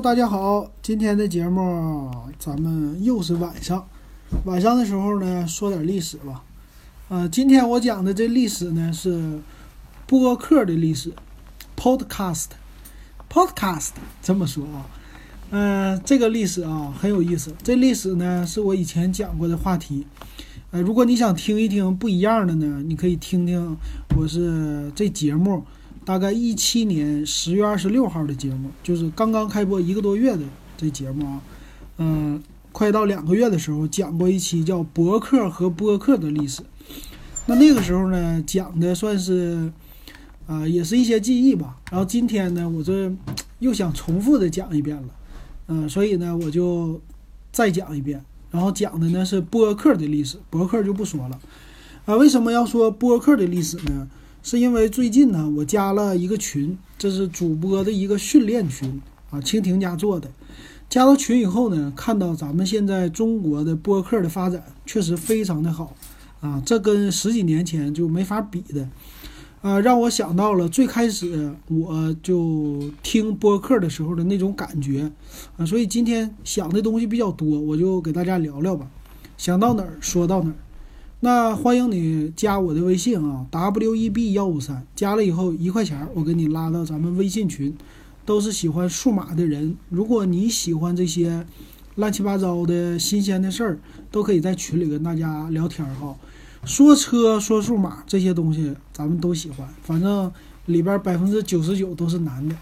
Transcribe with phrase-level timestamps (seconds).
[0.00, 3.86] 大家好，今天的节目咱们又是晚上，
[4.44, 6.42] 晚上的时候呢说点历史吧。
[7.08, 9.40] 呃，今天我讲的这历史呢是
[10.06, 11.12] 播客的历史
[11.76, 14.86] ，podcast，podcast 这么说啊。
[15.50, 20.04] 嗯，这个历史啊很有意思，这历史呢是我以前讲过的话题。
[20.72, 23.76] 呃，如果你想听一听不一样的呢，你可以听听
[24.16, 25.62] 我是这节目。
[26.04, 30.42] 大概一七年十月二十六号的节目，就是刚刚开播一个多月的
[30.76, 31.40] 这节目啊，
[31.96, 36.60] 嗯，快到两个月的时候讲过一期叫《博客和播客的历史》。
[37.46, 39.72] 那那个时候呢，讲的算是
[40.46, 41.76] 啊，也是一些记忆吧。
[41.90, 43.10] 然后今天呢，我这
[43.60, 45.08] 又想重复的讲一遍了，
[45.68, 47.00] 嗯，所以呢，我就
[47.50, 48.22] 再讲一遍。
[48.50, 51.40] 然后讲的呢是播客的历史，博客就不说了。
[52.04, 54.06] 啊，为什么要说播客的历史呢？
[54.44, 60.30] 是因为最近呢，我加了一个群，这是主播的一个训练群啊，蜻蜓家做的。
[60.90, 65.96] 加到群以后呢，看到咱们现在中国的播客的发展确实非常的好
[66.40, 68.86] 啊，这跟十几年前就没法比的
[69.62, 75.10] 啊，让我想到了最开始我就听播客的时候的那种感觉
[75.56, 78.90] 啊，所以今天想的东西比较多，我就给大家聊聊吧，
[79.38, 80.54] 想到哪儿说到哪儿。
[81.24, 87.74] 那欢迎你加我的微信啊，w e b 幺五三，加了以后一块钱，我给你拉到咱们微信群，
[88.26, 89.74] 都是喜欢数码的人。
[89.88, 91.46] 如果你喜欢这些
[91.94, 93.78] 乱七八糟的新鲜的事儿，
[94.10, 96.14] 都可以在群里跟大家聊天儿哈。
[96.66, 99.66] 说车说数码这些东西，咱们都喜欢。
[99.80, 100.30] 反正
[100.66, 102.54] 里边百分之九十九都是男的，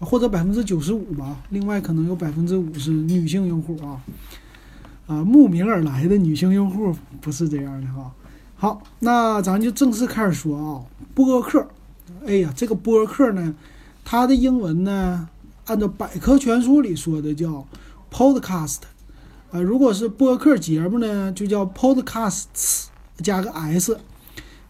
[0.00, 1.40] 或者百分之九十五吧。
[1.50, 4.02] 另外可能有百分之五是女性用户啊。
[5.12, 8.10] 啊，慕名而来的女性用户不是这样的哈。
[8.56, 10.80] 好，那咱就正式开始说啊，
[11.14, 11.68] 播客。
[12.26, 13.54] 哎呀，这个播客呢，
[14.04, 15.28] 它的英文呢，
[15.66, 17.66] 按照百科全书里说的叫
[18.10, 18.78] podcast。
[19.50, 22.86] 啊，如果是播客节目呢，就叫 podcasts
[23.18, 23.98] 加个 s。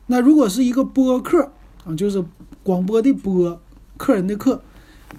[0.07, 1.53] 那如果是一个播客
[1.85, 2.25] 啊，就是
[2.65, 3.61] 广播的播，
[3.97, 4.61] 客人的客，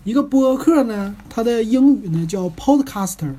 [0.03, 3.35] 一个播客呢，它的英语呢叫 podcaster，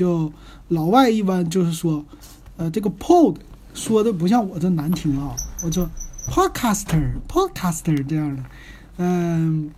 [0.00, 0.32] 就。
[0.72, 2.04] 老外一般就是说，
[2.56, 3.34] 呃，这个 pod
[3.74, 5.34] 说的不像我这难听啊，
[5.64, 5.90] 我说
[6.28, 8.44] podcaster，podcaster 这样的，
[8.98, 9.68] 嗯，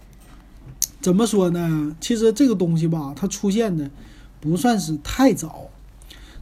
[1.00, 1.96] 怎么说呢？
[1.98, 3.90] 其实这个东西吧，它出现的
[4.38, 5.70] 不算是太早，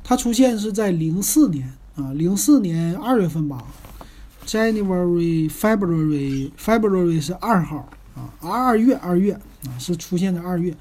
[0.03, 3.65] 它出现是在零四年啊，零四年二月份吧
[4.49, 10.77] ，January，February，February 是二号啊，二月二月啊，是出现在二月。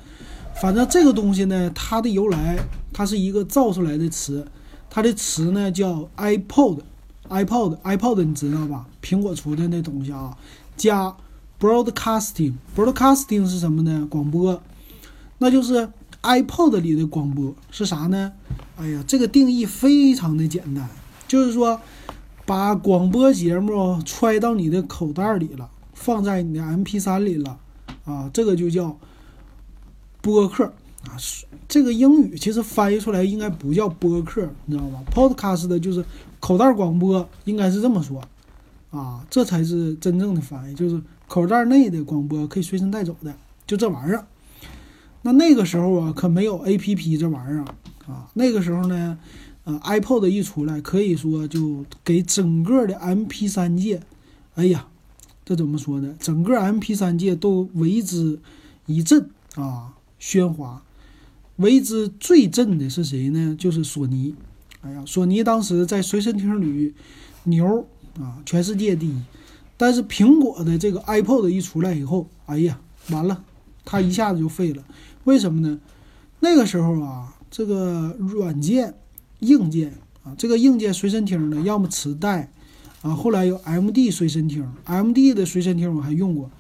[0.61, 2.59] 反正这个东西呢，它的由来，
[2.91, 4.45] 它是一个造出来的词，
[4.89, 8.85] 它的词呢叫 iPod，iPod，iPod，你知道吧？
[9.01, 10.37] 苹果出的那东西啊，
[10.75, 11.15] 加
[11.61, 14.05] broadcasting，broadcasting 是什么呢？
[14.09, 14.61] 广播，
[15.37, 15.87] 那就是
[16.23, 18.33] iPod 里的广播是啥呢？
[18.75, 20.89] 哎呀，这个定义非常的简单，
[21.25, 21.79] 就是说
[22.45, 27.57] 把广播节目揣到你的口袋里了，放在你的 MP3 里了，
[28.03, 28.99] 啊，这个就叫。
[30.22, 30.66] 播客
[31.06, 31.16] 啊，
[31.68, 36.03] 这个英语其实翻译出来应该不叫播客，你知道吧？Podcast 的就是
[36.40, 38.22] 口袋广播，应该是这么说
[38.91, 43.34] 啊，这才是真正的翻译，就是口袋内的广播，可以随身带走的，
[43.66, 44.25] 就这玩意儿。
[45.22, 47.66] 那那个时候啊，可没有 APP 这玩意儿
[48.12, 48.30] 啊。
[48.34, 49.18] 那个时候呢，
[49.63, 54.01] 呃，iPod 一出来，可以说就给整个的 MP3 界，
[54.56, 54.88] 哎呀，
[55.46, 56.16] 这怎么说呢？
[56.19, 58.40] 整个 MP3 界都为之
[58.86, 59.94] 一振啊！
[60.19, 60.84] 喧哗，
[61.56, 63.56] 为之最震的是谁呢？
[63.57, 64.35] 就是索尼。
[64.81, 66.94] 哎呀，索尼当时在随身听里
[67.44, 67.88] 牛
[68.19, 69.22] 啊，全世界第一。
[69.75, 73.44] 但是苹果的这个 iPod 一出来以后，哎呀，完了，
[73.85, 74.84] 它一下子就废了。
[75.24, 75.80] 为什么呢？
[76.41, 78.94] 那个时候啊，这个软件、
[79.40, 82.51] 硬件啊，这个硬件随身听呢，要么磁带
[83.01, 86.51] 啊，后来有 MD 随身听，MD 的随身听我还用过。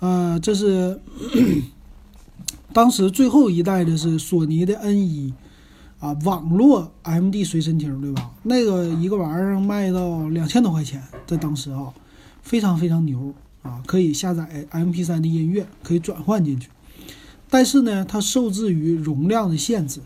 [0.00, 1.00] 呃，这是。
[2.72, 5.34] 当时最后一代的是索尼的 N 一，
[5.98, 8.30] 啊，网络 MD 随身听，对吧？
[8.44, 11.92] 那个一个玩意儿卖到两千多块钱，在当时啊，
[12.42, 16.68] 非常非常牛啊，可以下载 MP3 的音乐，可以转换进去。
[17.48, 20.00] 但是呢，它受制于容量的限制，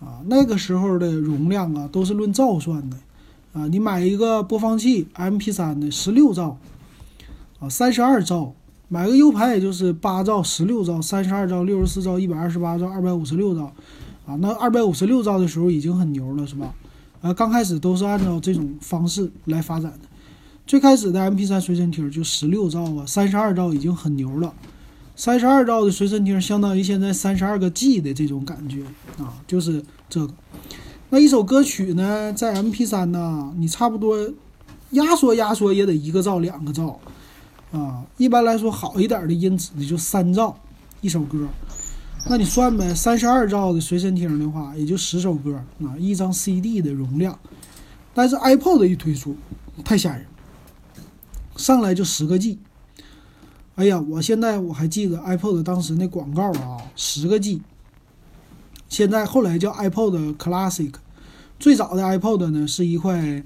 [0.00, 2.96] 啊，那个时候的容量啊都是论兆算的，
[3.52, 6.56] 啊，你买一个播放器 MP3 的十六兆，
[7.58, 8.54] 啊，三十二兆。
[8.88, 13.64] 买个 U 盘也就是八兆、十六兆、三十二兆、六十四兆、一百二十八兆、二百五十六兆，
[14.26, 16.74] 啊，那二百五十六兆的时候已经很牛了，是吧？
[17.20, 20.00] 啊，刚开始都是按照这种方式来发展的。
[20.66, 24.52] 最开始的 MP3 随身听就十六兆啊，三十二兆已经很牛了。
[25.16, 28.82] 三十二兆的随身听相当于现在三十二个 G 的这种感觉
[29.18, 30.32] 啊，就是这个。
[31.10, 34.16] 那一首歌曲呢，在 MP3 呢，你差不多
[34.90, 37.00] 压缩压缩也得一个兆、两个兆
[37.72, 38.04] 啊。
[38.16, 40.58] 一般来说，好一点的音质的就三兆
[41.00, 41.46] 一首歌。
[42.26, 47.38] 那你算呗，三十二兆的随身听的话，也就十首歌啊，一张 CD 的容量。
[48.12, 49.36] 但是 iPod 一推出，
[49.84, 50.26] 太吓人，
[51.56, 52.58] 上来就十个 G。
[53.76, 57.62] 哎呀，我现在我还记得 iPod 当时那广告啊，十个 G。
[58.88, 60.92] 现在后来叫 iPod Classic，
[61.60, 63.44] 最早的 iPod 呢是一块，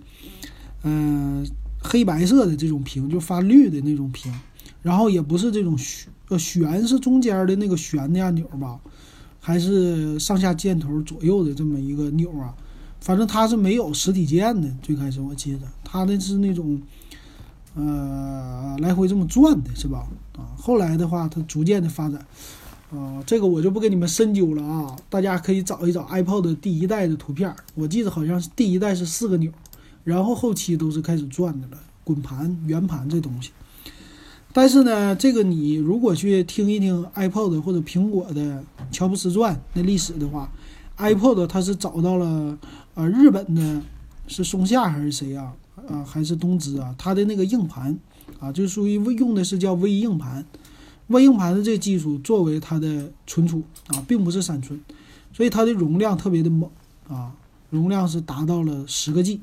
[0.84, 1.46] 嗯，
[1.82, 4.32] 黑白色的这种屏，就发绿的那种屏，
[4.82, 8.80] 然后也不是这种旋，呃，旋是中间的那个旋的按钮吧，
[9.40, 12.54] 还是上下箭头左右的这么一个钮啊？
[13.00, 14.68] 反正它是没有实体键的。
[14.80, 16.80] 最开始我记得它的是那种，
[17.74, 20.06] 呃，来回这么转的是吧？
[20.36, 22.24] 啊，后来的话它逐渐的发展。
[22.92, 29.50] 啊，这个我就不给你们深究了啊，大家可以找一找 iPod 第一代的图片，我记得好像是第一代是四个钮，
[30.04, 33.50] 然后后期都是开始转的了，滚盘、圆盘这东西。
[34.52, 40.50] 但是呢，这个你如果去听一听 iPod 或者苹果的乔布斯传那历史的话
[40.98, 42.58] ，iPod 它是找到了
[42.94, 43.82] 呃日本的，
[44.26, 45.54] 是松下还是谁啊？
[45.88, 46.94] 啊，还是东芝啊？
[46.98, 47.98] 它的那个硬盘
[48.38, 50.44] 啊，就属于用的是叫微硬盘。
[51.08, 54.78] 微硬盘的这技术作为它的存储啊，并不是闪存，
[55.32, 56.70] 所以它的容量特别的猛
[57.08, 57.34] 啊，
[57.70, 59.40] 容量是达到了十个 G，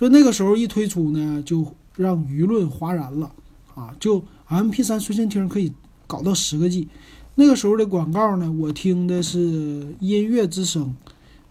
[0.00, 3.30] 所以那个时候一推出呢，就让舆论哗然了
[3.74, 5.70] 啊，就 MP3 随身听可以
[6.06, 6.88] 搞到十个 G。
[7.34, 10.96] 那个时候的广告呢，我听的是音乐之声，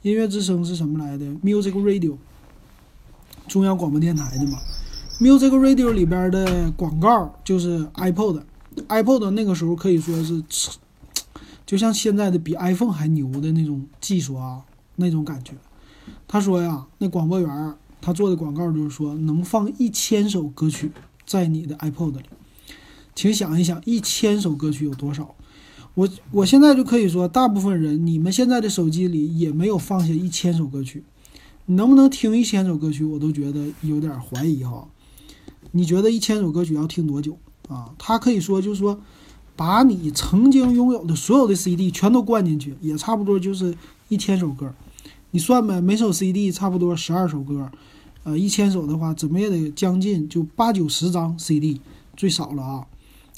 [0.01, 2.17] 音乐之声是什么来的？Music Radio，
[3.47, 4.57] 中央广播电台的嘛。
[5.19, 8.41] Music Radio 里边的广告就是 iPod。
[8.87, 10.43] iPod 那个时候可以说是，
[11.67, 14.63] 就像现在的比 iPhone 还牛的那种技术啊，
[14.95, 15.53] 那种感觉。
[16.27, 20.91] 他说呀，那广播员他做的广告就是说能放一千首歌曲
[21.25, 22.23] 在你的 iPod 里，
[23.13, 25.35] 请想一想，一千首歌曲有多少？
[25.95, 31.03] 我我现在就可以说，大部分人你们现在的手机里也没有放下一千首歌曲，
[31.65, 33.03] 你能不能听一千首歌曲？
[33.03, 34.87] 我都觉得有点怀疑哈。
[35.71, 37.37] 你觉得一千首歌曲要听多久？
[37.67, 39.01] 啊，他可以说就是说，
[39.55, 43.75] 把你曾经拥有的所有的 CD 全都灌进去，也差不多就是
[44.07, 44.73] 一千首歌。
[45.31, 47.71] 你算呗，每首 CD 差不多十二首歌，
[48.23, 51.79] 呃，一千首的话，怎么也得将近就八九十张 CD
[52.17, 52.87] 最少了啊！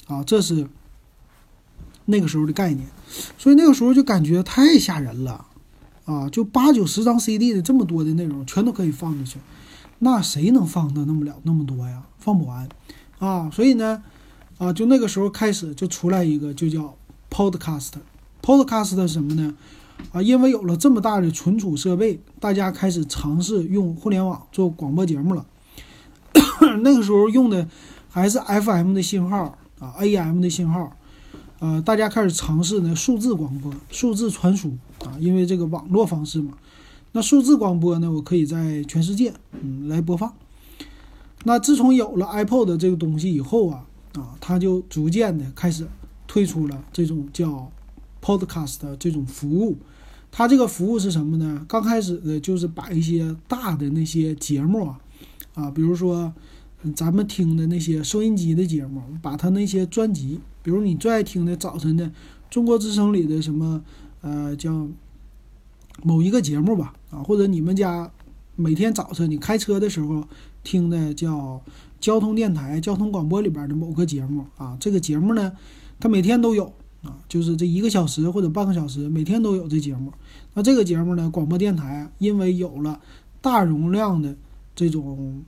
[0.06, 0.66] 啊，这是
[2.06, 2.86] 那个时候的概念，
[3.36, 5.46] 所以那个时候就感觉太吓人了
[6.04, 6.28] 啊！
[6.30, 9.38] 就八九十张 CD 的这么多的内容，全都可以放进去，
[9.98, 12.02] 那谁能放得那么了那么多呀？
[12.18, 12.68] 放不完
[13.18, 13.50] 啊！
[13.50, 14.02] 所以呢。
[14.58, 16.96] 啊，就那个时候开始就出来一个，就叫
[17.30, 19.52] Podcast，Podcast 什么呢？
[20.12, 25.46] 啊，因为有了这么大的存储设备，大家开始尝试用互联网做广播节目了。
[26.82, 27.68] 那个时候用的
[28.08, 30.96] 还是 FM 的信号啊，AM 的信号，
[31.60, 36.52] 呃，大家开始尝试呢数字广播、数字传输啊，因为这个网络方式嘛。
[37.12, 40.32] 那数字广播呢，我可以在全世界嗯来播放。
[41.44, 43.84] 那自从有了 iPod 这个东西以后啊。
[44.12, 45.88] 啊，它就逐渐的开始
[46.26, 47.72] 推出了这种叫
[48.22, 49.76] Podcast 的这种服务。
[50.30, 51.66] 它这个服务是什么呢？
[51.68, 55.00] 刚开始的就是把一些大的那些节目啊，
[55.54, 56.32] 啊，比如说
[56.94, 62.10] 咱们听的那些收音机的节目，把它那些专辑，比如你最爱听的早晨的
[62.48, 63.82] 中国之声里的什么，
[64.22, 64.88] 呃，叫
[66.02, 68.10] 某一个节目吧，啊，或者你们家
[68.56, 70.24] 每天早晨你开车的时候
[70.62, 71.60] 听的叫。
[72.00, 75.52] 交通电台、交通广播里边的某个节目啊，这个节目呢，
[76.00, 80.12] 它每天都有啊，就是这一个小时或者半个小时，每天都有这节目。
[80.54, 83.00] 那这个节目呢，广播电台因为有了
[83.40, 84.36] 大容量的
[84.74, 85.42] 这种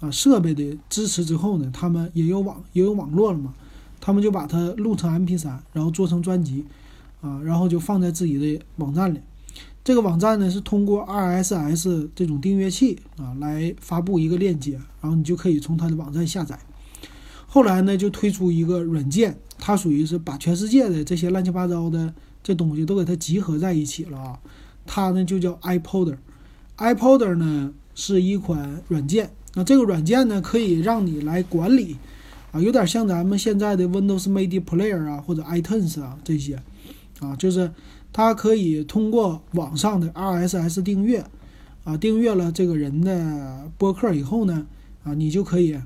[0.00, 3.54] 啊设备的支持之后呢，他们也有网也有网络了嘛，
[4.00, 6.66] 他们就把它录成 MP3，然后做成专辑
[7.20, 9.20] 啊，然后就放在自己的网站里。
[9.82, 16.58] 这个网站呢是通过 RSS 这种订阅器啊来发布一个链接，然后你就可以从它的网站下载。
[17.46, 22.12] 后来呢就推出一个软件，它属于是把全世界的这些乱七八糟的
[22.42, 24.40] 这东西都给它集合在一起了啊。
[24.86, 29.30] 它呢就叫 iPoder，iPoder 呢是一款软件。
[29.54, 31.96] 那这个软件呢可以让你来管理
[32.50, 36.60] 啊，有点像咱们现在的 Windows Media Player 啊或者 iTunes 啊这些
[37.20, 37.70] 啊，就是。
[38.12, 41.24] 它可以通过网上的 RSS 订阅，
[41.84, 44.66] 啊，订阅了这个人的播客以后呢，
[45.04, 45.78] 啊，你就可以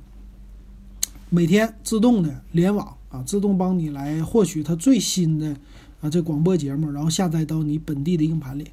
[1.29, 5.57] 每天自动的联网啊，自动帮你来获取它最新的
[6.01, 8.67] 啊这广播节目，然后下载到你本地的硬盘里。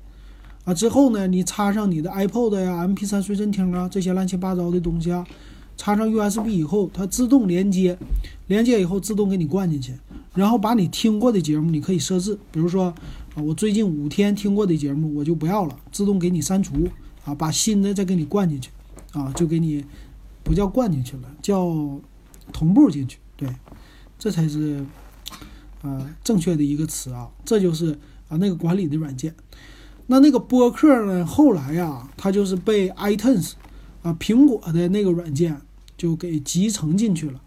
[0.65, 5.23] 啊，之后呢，你插上你的 iPod 呀、MP3 随身听啊这些乱七八糟的东西啊，
[5.77, 7.95] 插上 USB 以后，它自动连接，
[8.47, 9.93] 连接以后自动给你灌进去，
[10.33, 12.85] 然后把你听过的节目你可以设置，比如说
[13.35, 16.87] 啊，我最近五天听过的节目我就不要了，自动给你删除
[17.25, 18.71] 啊，把新的再给你灌进去，
[19.13, 19.85] 啊，就给你
[20.43, 21.99] 不叫灌进去了，叫
[22.51, 23.17] 同步进去，
[24.21, 24.85] 这才是
[25.81, 27.97] 呃正确的一个词啊，这就是
[28.29, 29.33] 啊那个管理的软件。
[30.05, 31.25] 那那个播客呢？
[31.25, 33.53] 后来呀，它就是被 iTunes
[34.03, 35.59] 啊，苹果的那个软件
[35.97, 37.41] 就给集成进去了。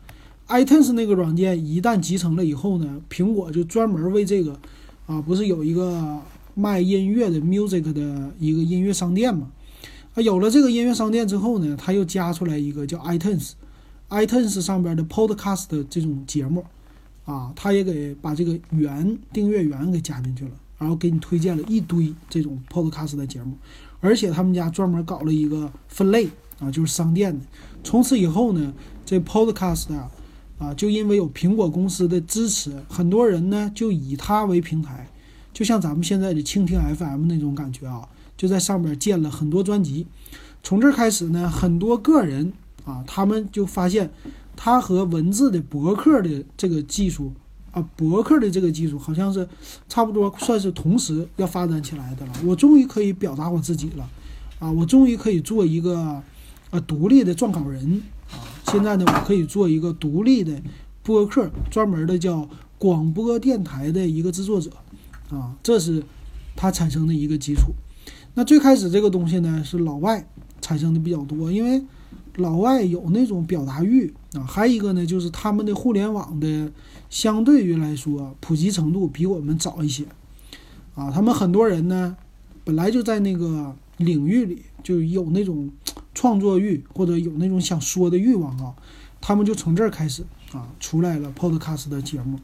[0.48, 4.58] iTunes 那个软件一旦集成了以后呢，苹果就专门为这个
[5.06, 6.18] 啊，不是有一个
[6.54, 9.52] 卖音乐的 music 的一个音乐商店嘛？
[10.14, 13.52] 啊，有了这个音乐商店之后呢，它又加出来一个叫 iTunes
[14.10, 16.64] iTunes 上边的 podcast 这种节目
[17.24, 20.50] 啊，他也给把这个源订阅源给加进去了。
[20.76, 23.56] 然后给你推荐了一堆这种 Podcast 的节目，
[24.00, 27.42] 而且他们家专门搞了一个分类啊，就是商店的。
[27.84, 28.74] 从此以后呢，
[29.06, 30.10] 这 Podcast 啊，
[30.58, 35.08] 啊，就因为有苹果公司的支持，很多人呢就以它为平台，
[35.54, 38.06] 就像咱们现在的蜻蜓 FM 那种感觉啊，
[38.36, 40.06] 就在上面建了很多专辑。
[40.62, 42.52] 从这开始呢，很多个人
[42.84, 44.10] 啊，他们就发现
[44.56, 47.32] 它和文字的博客的这个技术。
[47.72, 49.48] 啊，博客的这个技术好像是
[49.88, 52.32] 差不多算是同时要发展起来的了。
[52.44, 54.08] 我终于可以表达我自己了，
[54.60, 56.22] 啊，我终于可以做一个
[56.70, 58.00] 呃独立的撰稿人
[58.30, 58.38] 啊。
[58.70, 60.62] 现在呢，我可以做一个独立的
[61.02, 62.48] 播客，专门的叫
[62.78, 64.70] 广播电台的一个制作者
[65.30, 65.56] 啊。
[65.60, 66.00] 这是
[66.54, 67.72] 它产生的一个基础。
[68.34, 70.24] 那最开始这个东西呢，是老外
[70.60, 71.82] 产生的比较多，因为
[72.36, 74.42] 老外有那种表达欲啊。
[74.44, 76.70] 还有一个呢，就是他们的互联网的。
[77.10, 80.04] 相对于来说，普及程度比我们早一些，
[80.96, 82.16] 啊，他们很多人呢，
[82.64, 85.70] 本来就在那个领域里就有那种
[86.12, 88.74] 创作欲或者有那种想说的欲望啊，
[89.20, 92.36] 他们就从这儿开始啊，出来了 Podcast 的节目，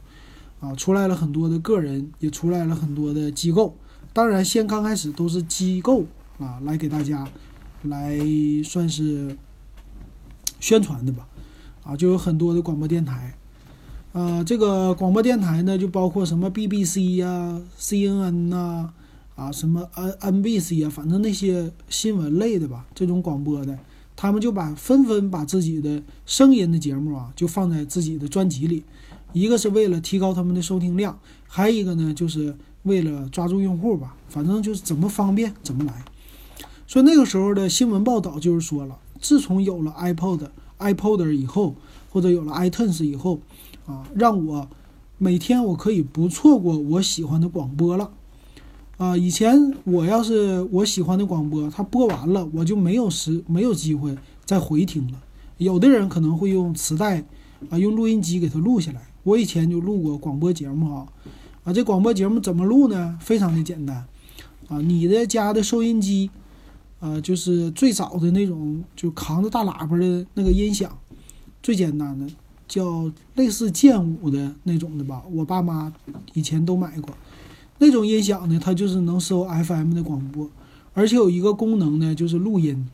[0.61, 3.77] 啊，出来了很多的个人，也出来了很多的机构。
[4.13, 6.05] 当然，先刚开始都是机构
[6.39, 7.27] 啊，来给大家
[7.83, 8.21] 来
[8.63, 9.37] 算是
[10.61, 11.27] 宣传的吧，
[11.83, 13.35] 啊，就有很多的广播电台。
[14.13, 18.93] 呃，这个广播电台呢，就包括什么 BBC 呀、CNN 呐，
[19.37, 23.79] 啊，什么 N NBC 啊，反正那些新闻类的吧，这种广播的，
[24.17, 28.83] 他们就把纷纷把自己的声音的节目啊，就放在自己的专辑里，
[29.33, 36.05] 一个是为了提高他们的收听量，还有一个呢，就是为了抓住用户吧，反正就是怎么方便怎么来。
[36.89, 40.49] 所以那个时候的新闻报道就是说了，自从有了 iPod、
[40.79, 41.75] iPod 以后，
[42.11, 43.41] 或者有了 iTunes 以后。
[43.87, 44.69] 啊，让我
[45.19, 48.11] 每天我可以不错过我喜欢的广播了。
[48.99, 55.19] 啊，以前我要是我喜欢的广播，它播完了，我就没有时没有机会再回听了。
[55.57, 57.25] 有的人可能会用磁带
[57.69, 59.01] 啊，用录音机给它录下来。
[59.25, 61.07] 我以前就录过广播节目啊，
[61.65, 63.19] 啊，这广播节目怎么录呢？
[63.21, 64.07] 非常的简单
[64.69, 66.31] 啊，你的家的收音机，
[67.01, 70.97] 呃，就是最早的那种，就扛着大喇叭的那个音响，
[71.63, 72.27] 最简单的。
[72.69, 75.93] 叫类似剑舞的那种的吧，我爸妈
[76.35, 77.13] 以前都买过。
[77.79, 80.49] 那种音响呢，它就是能收 FM 的广播，
[80.95, 82.87] 而且有一个功能呢，就是录音。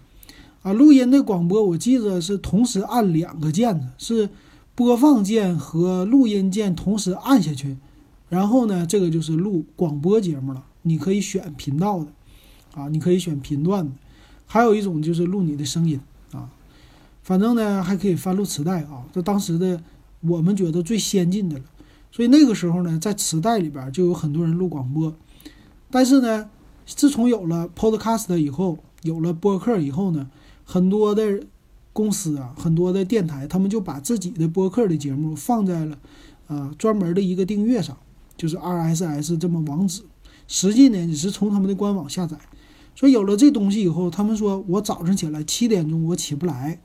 [0.63, 4.31] 啊，录音的广播我记得是同时按两个键的，是
[4.75, 7.77] 播放键和录音键同时按下去，
[8.31, 10.65] 然后呢，这个就是录广播节目了。
[10.83, 12.07] 你可以选频道的，
[12.77, 13.91] 啊，你可以选频段的，
[14.47, 15.99] 还有一种就是录你的声音
[16.31, 16.51] 啊。
[17.23, 19.83] 反正呢，还可以翻录磁带啊，这当时的
[20.21, 21.65] 我们觉得最先进的了。
[22.13, 25.13] 所以那个时候呢，在磁带里边就有很多人录广播。
[25.91, 26.49] 但是呢，
[26.85, 30.29] 自从有了 Podcast 以后，有了播客以后呢，
[30.65, 31.41] 很多的
[31.93, 35.99] 公司啊，很多的电台，他们就把自己的播客的节目放在了
[36.47, 37.97] 啊专门的一个订阅上，
[38.37, 40.03] 就是 RSS 这么网址。
[40.47, 42.37] 实际呢，你是从他们的官网下载。
[42.97, 46.81] 所以有了这东西以后，他们说我早上起来七点钟我起不来。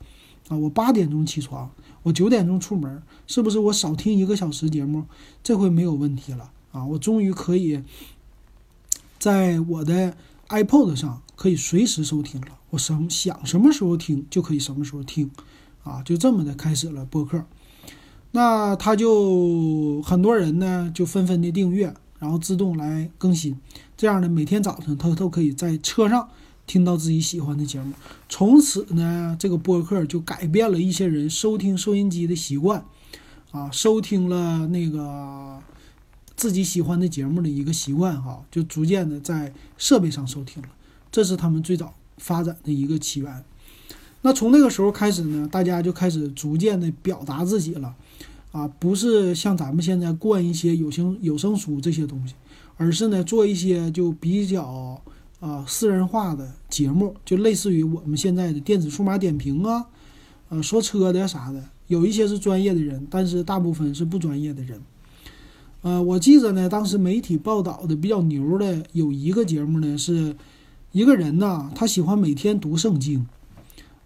[0.48, 1.70] 啊，我八点钟起床，
[2.02, 5.04] 我九点钟出门，是不是我少听一个小时节目？
[5.40, 6.84] 这回没有问题了啊！
[6.84, 7.80] 我终于可以
[9.20, 10.16] 在我的
[10.48, 15.30] iPod 上可以随时收听了，我什想什么时候听就可以什么时候听，
[15.84, 17.44] 啊，就这么的开始了播客。
[18.32, 23.58] 那他就很多人呢就纷纷的订阅，然后自动来更新，
[23.96, 26.28] 这样呢每天早上他都可以在车上。
[26.64, 27.92] 听到自己喜欢的节目，
[28.28, 32.84] 从此呢，这个播客就改变了一些人收听收音机的习惯，
[33.50, 35.60] 啊，收听了那个
[36.36, 40.68] 自己喜欢的节目的一个习惯哈，就逐渐的在设备上收听了，
[41.10, 43.44] 这是他们最早发展的一个起源。
[44.22, 47.92] 那从那个时候开始呢，大家就开始逐渐的表达自己了，
[48.52, 52.34] 啊，不是像咱们现在灌一些有声有声书这些东西，
[52.76, 55.02] 而是呢做一些就比较
[55.40, 59.86] 啊私人化的节目，就类似于我们现在的电子数码点评啊，
[60.50, 64.80] 呃说车的啥的，有一些是专业的人，但是大部分是不专业的人。
[65.80, 70.36] 呃，我记得呢，当时媒体报道的比较牛的有一个节目呢，是
[70.92, 73.26] 一个人呢，他喜欢每天读圣经。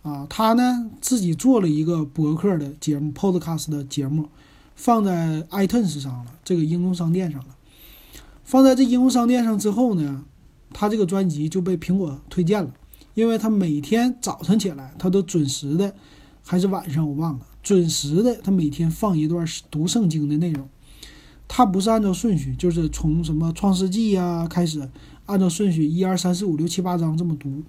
[0.07, 4.29] 啊，他呢自己做了一个博客的节目，Podcast 的节目，
[4.77, 7.57] 放在 iTunes 上了，这个应用商店上了。
[8.45, 10.25] 放在这应用商店上之后呢，
[10.73, 12.73] 他这个专辑就被苹果推荐了，
[13.15, 15.93] 因为他每天早晨起来，他都准时的，
[16.45, 20.69] 还是晚上我忘了，准时的，他每天放一段读圣经的内容。
[21.49, 24.89] 他不是按照顺序，就是从什么创世纪呀开始，
[25.25, 27.65] 按照顺序一二三四五六七八章这么读。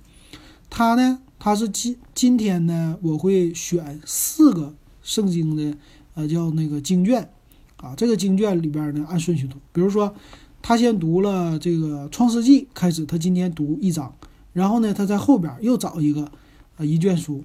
[0.69, 1.21] 他呢？
[1.39, 5.77] 他是今今天呢，我会选四个圣经的，
[6.15, 7.29] 呃，叫那个经卷，
[7.77, 9.57] 啊，这个经卷里边呢按顺序读。
[9.71, 10.13] 比如说，
[10.61, 14.13] 他先读了这个创世纪开始，他今天读一章，
[14.51, 16.31] 然后呢，他在后边又找一个，
[16.77, 17.43] 呃，一卷书，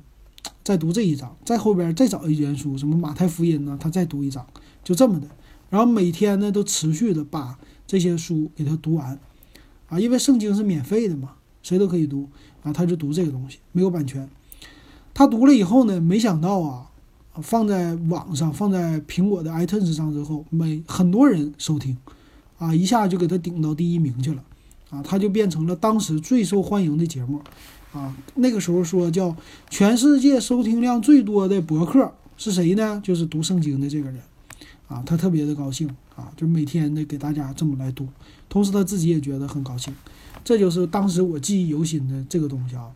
[0.65, 4.47] 再读这一章，在后边再找一卷书，什么马太福音呢，他再读一章，
[4.83, 5.29] 就这么的。
[5.69, 9.21] 然后每天呢都持续的把这些书给他读完，
[9.89, 11.35] 啊，因为圣经是免费的嘛。
[11.63, 12.29] 谁都可以读
[12.63, 14.29] 啊，他就读这个东西，没有版权。
[15.15, 16.87] 他读了以后呢，没想到啊，
[17.43, 21.97] 放在网上，放在苹果的 iTunes 上之后，每很多人收听，
[22.59, 24.43] 啊，一下就给他顶到第一名去了，
[24.91, 27.41] 啊，他就变成了当时最受欢迎的节目，
[27.93, 29.37] 啊，那个时候说叫
[29.69, 33.01] 全世界收听量最多的博客是谁呢？
[33.05, 34.21] 就是读圣经的这个人，
[34.89, 38.09] 啊，他特别的高兴，啊，就每天的给大家这么来读，
[38.49, 39.95] 同时他自己也觉得很高兴。
[40.45, 42.91] 这就是当时我记忆犹新的这个东西啊，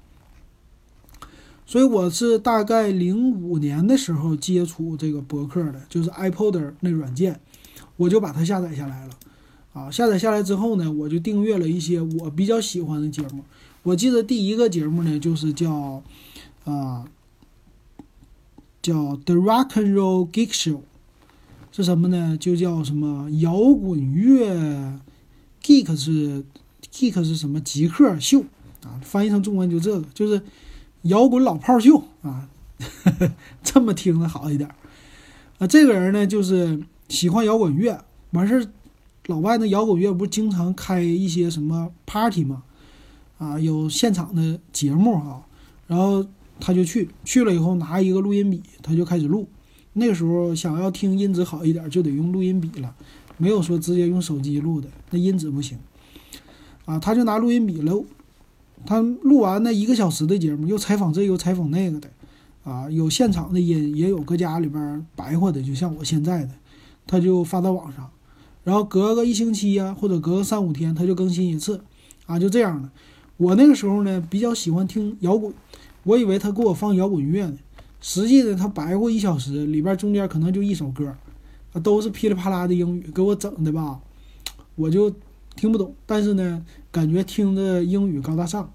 [1.64, 7.40] 所以我是大概零五年的时候接触这个博客的，就是 iPod 那软件，
[7.96, 9.14] 我就把它下载下来了，
[9.72, 13.44] 啊，下载下来之后呢，我就订阅了一些我比较喜欢的节目。
[13.84, 16.02] 我记得第一个节目呢，就是叫
[16.64, 17.04] 啊，
[18.82, 20.80] 叫 The Rock and Roll Geek Show，
[21.70, 22.36] 是什么呢？
[22.36, 24.98] 就叫什么摇滚乐
[25.62, 26.44] ，Geek 是。
[26.96, 27.60] Geek 是什么？
[27.60, 28.40] 极客秀
[28.82, 30.40] 啊，翻译成中文就这个，就是
[31.02, 32.48] 摇滚老炮秀啊，
[33.62, 34.70] 这么听的好一点
[35.58, 35.66] 啊。
[35.66, 36.80] 这个人呢，就是
[37.10, 38.66] 喜欢摇滚乐，完事儿，
[39.26, 42.62] 老外那摇滚乐不是经常开一些什么 party 吗？
[43.36, 45.44] 啊，有现场的节目哈，
[45.86, 46.26] 然后
[46.58, 49.46] 他就去，去了以后拿一个录音笔，他就开始录。
[49.92, 52.94] 那时候想要听音质好一点，就得用录音笔了，
[53.36, 55.78] 没有说直接用手机录的，那音质不行。
[56.86, 58.06] 啊，他就拿录音笔录，
[58.86, 62.08] 他录完那一个小时的节目，又采访这又采访那个的，
[62.62, 66.50] 啊，有现场的音，也有搁家里边白活的，就像我现在的，
[67.04, 68.08] 他就发到网上，
[68.62, 71.80] 然后隔个一星期呀，或者隔个三五天，他就更新一次，
[72.26, 72.88] 啊，就这样的。
[73.36, 75.52] 我那个时候呢，比较喜欢听摇滚，
[76.04, 77.58] 我以为他给我放摇滚乐呢，
[78.00, 81.12] 实际呢，他白活一小时，里边中间可能就一首歌，
[81.82, 83.98] 都是噼里啪啦的英语，给我整的吧，
[84.76, 85.12] 我就。
[85.56, 88.70] 听不懂，但是呢，感觉听着英语高大上，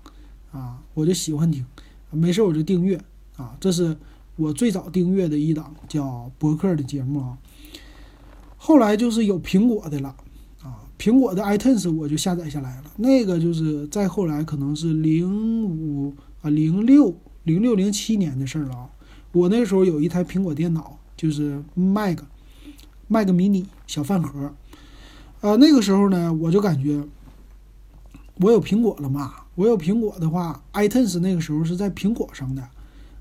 [0.51, 1.63] 啊，我就喜欢听，
[2.09, 2.99] 没事我就订阅，
[3.37, 3.95] 啊，这是
[4.35, 7.37] 我最早订阅的一档叫博客的节目啊。
[8.57, 10.15] 后来就是有苹果的了，
[10.63, 18.89] 啊，苹果的 iTunes 我就下载下来了，那个就是再后来可能是零五啊零六零六零七年的事儿了啊。
[19.31, 22.19] 我那时候有一台苹果电脑，就是 Mac
[23.07, 24.51] Mac mini 小饭盒。
[25.41, 27.03] 呃，那个时候呢，我就感觉
[28.35, 29.33] 我有苹果了嘛。
[29.55, 32.61] 我有苹果的话，iTunes 那个时候是在苹果上的，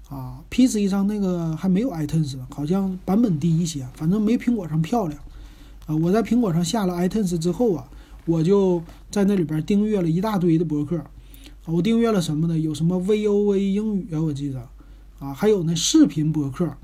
[0.09, 5.19] 啊，PC 上那个还没有 iTunes，好像版本低一些，反正没苹果上漂亮。
[5.87, 7.89] 啊，我在苹果上下了 iTunes 之后啊，
[8.27, 11.03] 我就在那里边订阅了一大堆的博客。
[11.65, 12.59] 我订阅了什么呢？
[12.59, 14.69] 有什么 VOA 英语啊，我记得，
[15.19, 16.77] 啊，还有那视频博客。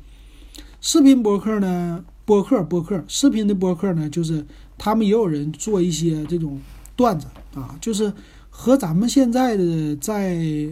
[0.80, 4.46] 视频博客呢，博客博客，视频的博客呢，就是。
[4.78, 6.60] 他们也有人做一些这种
[6.94, 8.12] 段子啊，就是
[8.50, 10.68] 和咱们现在的在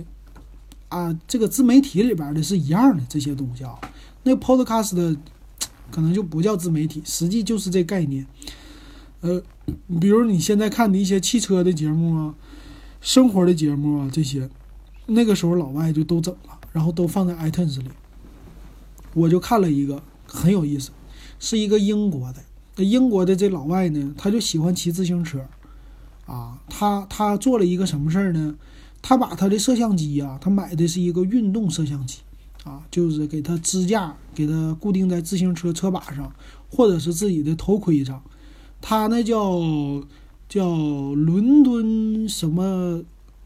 [0.89, 3.79] 啊这个自媒体里边的是一样的这些东西啊。
[4.23, 5.17] 那 Podcast 的
[5.91, 8.27] 可能就不叫自媒体，实际就是这概念。
[9.21, 9.43] 呃，
[10.01, 12.35] 比如你现在看的一些汽车的节目啊、
[13.01, 14.49] 生活的节目啊这些，
[15.07, 17.89] 那个时候老外就都整了，然后都放在 iTunes 里。
[19.15, 20.91] 我就看了一个很有意思。
[21.41, 22.41] 是一个英国的。
[22.77, 25.47] 那英国的这老外呢，他就喜欢骑自行车，
[26.27, 28.55] 啊，他他做了一个什么事儿呢？
[29.01, 32.21] 他把他的摄像机啊，他买的是一个运动摄像机，
[32.65, 36.33] 啊，就是给他支架，给他固定在自行车车把上，
[36.71, 38.23] 或者是自己的头盔上。
[38.81, 39.61] 他那叫
[40.49, 40.75] 叫
[41.15, 43.03] 伦敦什么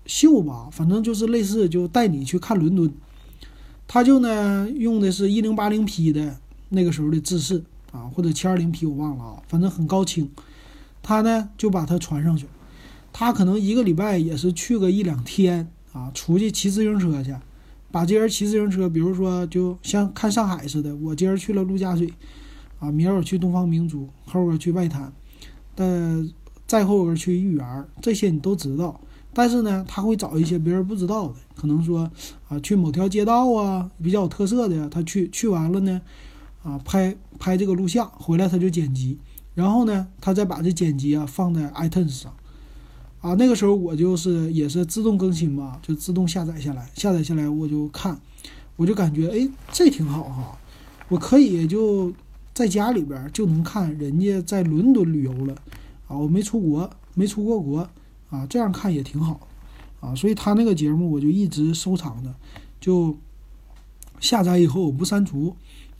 [0.06, 2.92] 秀吧，反正就是类似，就带你去看伦敦。
[3.86, 6.38] 他就呢用的是一零八零 P 的
[6.68, 10.30] 那个时候的制式啊，或者七二零 P 我忘了啊，反正很高清。
[11.02, 12.46] 他呢就把它传上去。
[13.12, 17.34] 他可能一个礼拜也是去个一两天啊，出去骑自行车去，
[17.90, 22.12] 把这人骑自行车，比如说就像看上海似的，我今儿去了陆家嘴，
[22.78, 25.10] 啊，明儿我去东方明珠，后边去外滩，
[25.74, 26.30] 但
[26.66, 29.00] 再后边去豫园，这些你都知道。
[29.32, 32.10] 但是呢，他会找一些别人不知道的，可能说
[32.48, 36.00] 啊，去某条街道啊，比较有特色的，他去去完了呢，
[36.62, 39.18] 啊，拍拍这个录像，回来他就剪辑，
[39.54, 42.34] 然后呢，他再把这剪辑啊放在 iTunes 上。
[43.20, 48.20] 啊，那个时候我就是也是自动更新嘛，就自动下载下来，下载下来我就看，
[48.76, 50.56] 我就感觉哎，这挺好哈，
[51.08, 52.12] 我可以就
[52.54, 55.54] 在家里边就能看人家在伦敦旅游了，
[56.06, 57.88] 啊，我没出国，没出过国，
[58.30, 59.48] 啊，这样看也挺好，
[59.98, 62.32] 啊，所以他那个节目我就一直收藏着，
[62.80, 63.16] 就
[64.20, 65.56] 下载以后我不删除，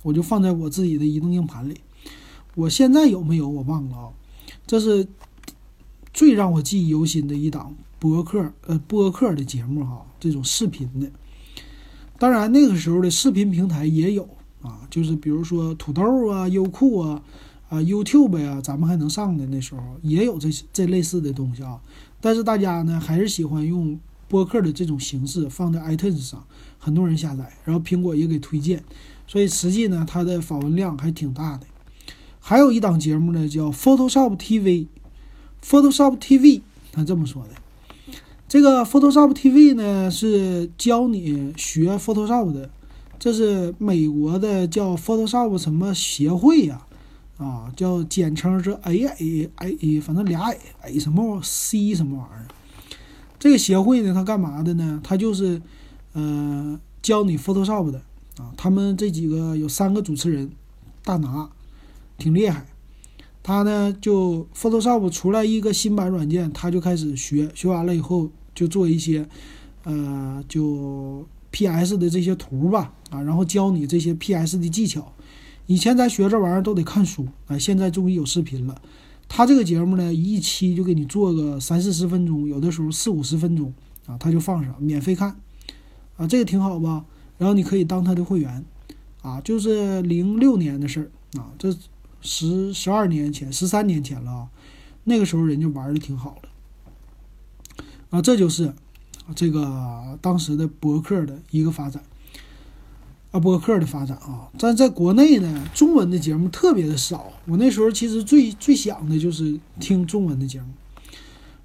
[0.08, 1.80] 我就放在我自己的移动硬盘里，
[2.54, 4.08] 我现在有没有我忘了啊，
[4.66, 5.06] 这是。
[6.10, 11.08] 最让我记忆犹新的一档播客，呃，播客的节目哈，这种视频的。
[12.18, 14.28] 当然，那个时候的视频平台也有
[14.60, 17.22] 啊，就是比如说土豆啊、优酷啊、
[17.68, 21.80] 啊 YouTube 呀，咱们还能上的那时候也有这这类似的东西啊。
[22.20, 26.44] 但是大家呢，还是喜欢用播客的这种形式放在 iTunes 上，
[26.80, 28.82] 很多人下载，然后苹果也给推荐，
[29.28, 31.66] 所以实际呢，它的访问量还挺大的。
[32.40, 34.88] 还有一档节目呢，叫 Photoshop TV。
[35.62, 37.50] Photoshop TV，他这么说的。
[38.48, 42.70] 这个 Photoshop TV 呢，是教你学 Photoshop 的。
[43.18, 46.86] 这是美国的叫 Photoshop 什么协会呀？
[47.36, 50.50] 啊，叫简称是 A A A，反正俩
[50.82, 52.46] A 什么 C 什么玩意儿。
[53.38, 55.00] 这个协会呢，它干嘛的呢？
[55.04, 55.60] 它就是，
[56.14, 58.00] 呃，教你 Photoshop 的
[58.38, 58.54] 啊。
[58.56, 60.50] 他们这几个有三个主持人，
[61.04, 61.50] 大拿，
[62.16, 62.66] 挺厉害。
[63.42, 69.26] 他呢，就 Photoshop 出来一个新版软件，他就开始学，学完了以后就做一些，
[69.84, 75.12] 呃，就 PS 的这些图吧，啊，然后教你这些 PS 的技巧。
[75.66, 78.80] 以前咱学这玩意儿都得看书，啊，现在终于有视频了。
[79.28, 83.72] 他这个节目呢，一期就给你做个三四十分钟，有的时候四五十分钟，
[84.06, 85.38] 啊，他就放上，免费看，
[86.16, 87.04] 啊，这个挺好吧？
[87.38, 88.64] 然后你可以当他的会员，
[89.22, 91.74] 啊，就是零六年的事儿，啊，这。
[92.20, 94.48] 十十二年前，十三年前了啊，
[95.04, 98.74] 那个时候人就玩的挺好的啊，这就是
[99.36, 102.02] 这个当时的博客的一个发展
[103.30, 104.48] 啊，博客的发展啊。
[104.58, 107.32] 但在国内呢，中文的节目特别的少。
[107.46, 110.66] 我那时候其实最最想的就是听中文的节目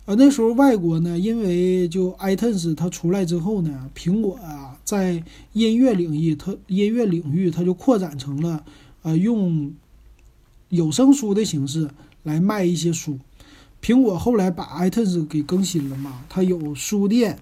[0.05, 0.15] 啊。
[0.17, 8.63] 那时候外国呢，因为就 iTunes 它出来之后呢，苹果啊在音乐领域，它音乐领域它就扩展成了
[9.01, 9.73] 呃用。
[10.69, 11.87] 有声书的形式
[12.23, 13.19] 来卖一些书，
[13.79, 16.25] 苹果后来把 iTunes 给更新了嘛？
[16.27, 17.37] 它有书店，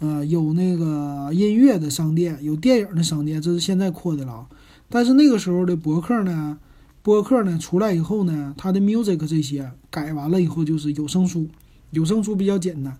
[0.00, 4.48] 呃，有那个音乐的商店，有电影的商店，这是现在扩的了。
[4.88, 6.58] 但是那个时候的博客呢，
[7.02, 11.46] 博客呢出来以后呢，它的 music 这些改完了以后就是有声书，
[11.90, 12.96] 有声书比较简单。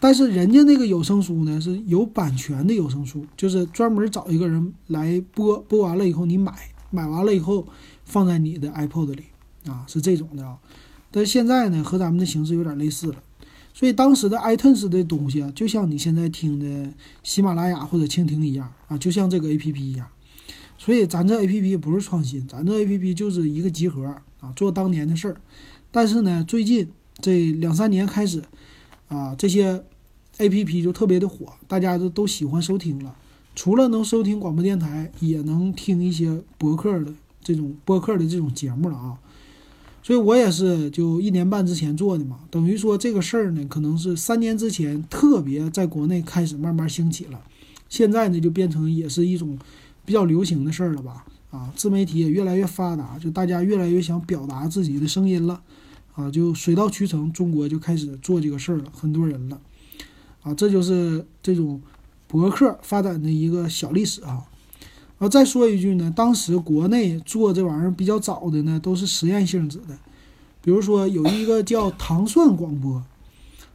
[0.00, 6.52] 但是人家那个有声书呢是有版权的有声书，就是专门找一个人来播，播完了以后你买，
[6.90, 7.66] 买完了以后。
[8.08, 9.24] 放在你的 iPod 里
[9.66, 10.56] 啊，是这种的啊。
[11.10, 13.16] 但现在呢，和咱们的形式有点类似了。
[13.74, 16.92] 所以当时的 iTunes 的东西啊，就像你现在听的
[17.24, 20.06] 喜马拉雅或者蜻蜓一样啊，就像这个 APP 一样。
[20.78, 24.06] 所以咱这 APP 不是创新，咱这 APP 就是一个集合
[24.38, 25.40] 啊，做当年的事儿。
[25.90, 26.88] 但是呢，最近
[27.20, 28.42] 这两三年开始
[29.08, 29.84] 啊，这些
[30.38, 33.14] APP 就特别的火，大家都都喜欢收听了。
[33.54, 37.12] 除了能收听广播电台，也能听一些博客的。
[37.42, 39.16] 这种播客的这种节目了啊，
[40.02, 47.40] 所以我也是就一年半之前做的嘛，等于说这个事儿呢，可能是三年之前特别在国内开始慢慢兴起了，
[47.88, 49.56] 现在呢就变成也是一种
[50.04, 51.24] 比较流行的事儿了吧？
[51.52, 55.62] 啊，自媒体也越来越发达，就大家越来越想表达自己的声音了，
[56.16, 59.60] 啊，就水到渠成，中国就开始做这个事儿了，很多人了，
[60.42, 61.80] 啊，这就是这种
[62.26, 64.42] 博客发展的一个小历史啊。
[65.18, 69.96] 啊再说一句呢，当时国内做这玩意儿比较早的呢，都是实验性质的，
[70.62, 73.02] 比如说有一个叫糖蒜广播，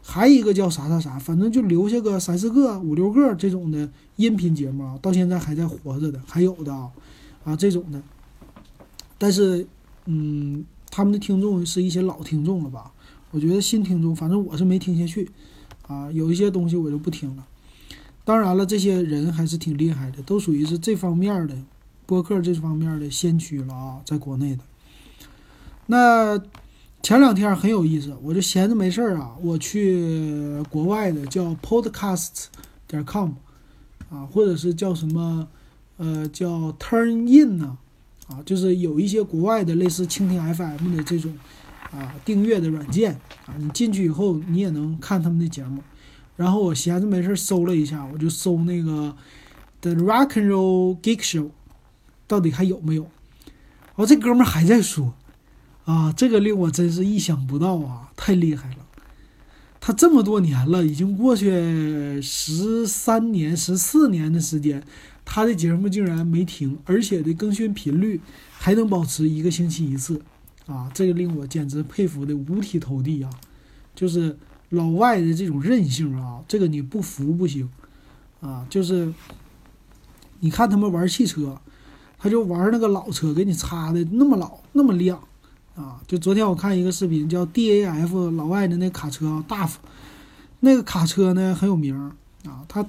[0.03, 6.91] 还一个叫啥啥啥，反正就留下个三四个、五六个这种的音频节目啊，到现在还在活着的，还有的啊，
[7.43, 8.01] 啊这种的。
[9.17, 9.67] 但是，
[10.05, 12.91] 嗯，他们的听众是一些老听众了吧？
[13.31, 15.31] 我觉得新听众，反正我是没听下去，
[15.87, 17.47] 啊，有一些东西我就不听了。
[18.25, 21.55] 当然了，这些人还是挺厉害的，都属于是这方面的
[22.05, 24.63] 播客这方面的先驱了啊，在国内的。
[25.87, 26.37] 那
[27.01, 32.45] 前两天很有意思，我就闲着没事儿啊，我去国外的叫 Podcast
[32.85, 33.31] 点 com
[34.09, 35.47] 啊，或者是叫什么
[35.97, 37.77] 呃叫 Turn In 呢，
[38.31, 41.37] 啊就是有一些国外的类似蜻蜓 FM 的这种
[41.91, 43.13] 啊订阅的软件
[43.45, 45.81] 啊，你进去以后你也能看他们的节目。
[46.37, 49.15] 然后我闲着没事搜了一下，我就搜那个
[49.81, 51.49] The Rock and Roll Geek Show，
[52.25, 53.07] 到底还有没有？
[53.95, 55.13] 哦，这哥们还在说，
[55.85, 58.77] 啊，这个令我真是意想不到啊，太厉害了！
[59.79, 64.81] 他这么多年了，已经过去十三年、十四年的时间，
[65.25, 68.19] 他的节目竟然没停，而且的更新频率
[68.51, 70.21] 还能保持一个星期一次，
[70.65, 73.29] 啊，这个令我简直佩服的五体投地啊！
[73.95, 74.37] 就是。
[74.71, 77.69] 老外的这种韧性啊，这个你不服不行，
[78.39, 79.13] 啊，就是
[80.39, 81.59] 你看他们玩汽车，
[82.17, 85.21] 他就玩那个老车，给你擦的那么老那么亮，
[85.75, 89.69] 啊，就昨天我看一个视频，叫 DAF 老外的那卡车啊，大
[90.61, 91.93] 那个卡车呢很有名
[92.45, 92.81] 啊，他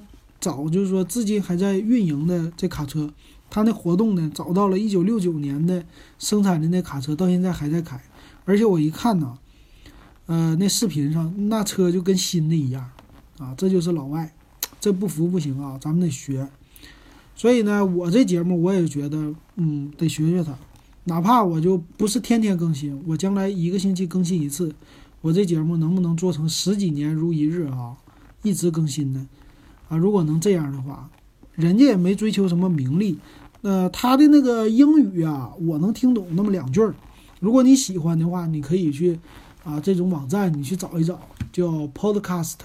[0.43, 3.09] 找就是说至今还在运营的这卡车，
[3.49, 5.85] 他那活动呢找到了一九六九年的
[6.19, 7.97] 生产的那卡车，到现在还在开，
[8.43, 9.37] 而且我一看呢。
[10.25, 12.89] 呃，那视频上那车就跟新的一样，
[13.37, 14.33] 啊，这就是老外，
[14.79, 16.47] 这不服不行啊，咱们得学。
[17.35, 20.57] 所以呢，我这节目我也觉得，嗯，得学学他，
[21.03, 24.73] 哪怕我就不是天天更新，我将来一个星期更新一次，
[25.19, 27.97] 我这节目能不能做成十几年如一日啊，
[28.43, 29.27] 一直更新呢？
[29.93, 31.09] 啊，如果能这样的话，
[31.53, 33.17] 人家也没追求什么名利，
[33.61, 36.95] 呃，他的那个英语啊，我能听懂那么两句儿。
[37.39, 39.19] 如果你喜欢的话，你可以去。
[39.63, 41.17] 啊，这种网站你去找一找，
[41.53, 42.55] 叫 Podcast，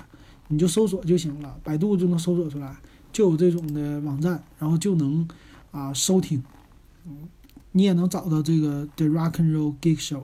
[0.48, 2.76] 你就搜索就行了，百度就能搜索出来，
[3.12, 5.28] 就有这种的网站，然后就能
[5.70, 6.42] 啊收听，
[7.06, 7.18] 嗯，
[7.70, 10.22] 你也能找到这个 The Rock and Roll Geek Show，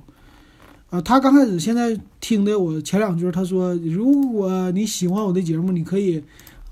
[0.90, 6.24] 啊，他刚开始现在听的我前两句，他说如果你喜欢我的节目，你可以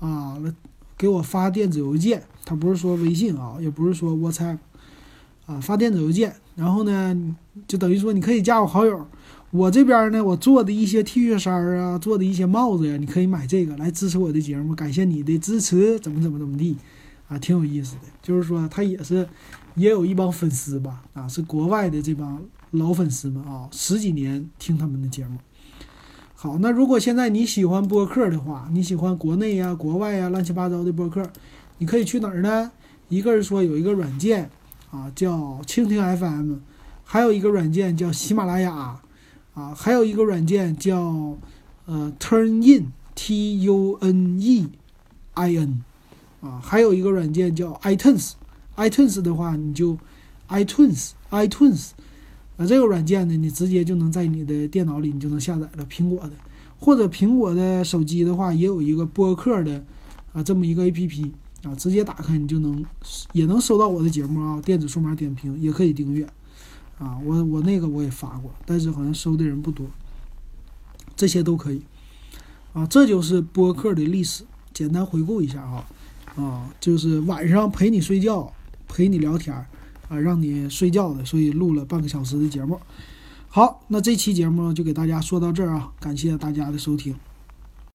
[0.07, 0.37] 啊
[0.97, 4.57] 给我发电子邮件，他不是说微信啊，也不是说 WhatsApp，
[5.45, 7.35] 啊发电子邮件，然后呢
[7.67, 9.07] 就等于说你可以加我好友。
[9.51, 16.75] 我这边呢，我做的一些 T 恤衫啊，做的一些帽子呀，你可以买这个来支持我的节目，感谢你的支持，怎么怎么怎么地，
[17.27, 18.01] 啊，挺有意思的。
[18.21, 19.29] 就是说他也是，
[19.75, 25.37] 也有一帮粉丝吧，啊，是国外的这帮老粉丝们啊，十几年听他们的节目。
[26.43, 31.25] 好，那如果现在你喜欢播客的话，你喜欢国内呀、国外呀乱七八糟的播客，
[31.77, 32.69] 你可以去哪儿呢？
[33.07, 34.49] 一个是说有一个软件
[34.91, 36.55] 啊，叫蜻蜓 FM，
[37.05, 38.99] 还有一个软件叫喜马拉雅。
[39.53, 41.37] 啊，还有一个软件叫
[41.85, 44.67] 呃 Turn In，T U N E
[45.35, 45.81] I N，
[46.41, 49.97] 啊，还有一个软件叫 iTunes，iTunes 的话你就
[50.49, 51.91] iTunes，iTunes，
[52.57, 56.31] 啊，这个软件呢，你直接就能在你的电脑里你就能下载了，苹果的，
[56.79, 59.83] 或者苹果的手机的话也有一个播客的
[60.33, 61.31] 啊这么一个 APP，
[61.63, 62.85] 啊，直接打开你就能
[63.31, 66.27] 也能收到我的节目啊，电子数码点评也可以订阅。
[66.99, 69.85] 啊，我我那个我也发过，但是好像收的人不多。
[71.15, 71.81] 这些都可以，
[72.71, 75.85] 啊，这就是播客的历史，简单回顾一下哈，
[76.35, 78.53] 啊，就是晚上陪你睡觉，
[78.87, 79.65] 陪你聊天儿，
[80.09, 82.79] 啊，让你睡觉的，所以录了半个小时的节目。
[83.49, 87.15] 好，那这期节目就给大家说到这儿啊，感谢大家的收听。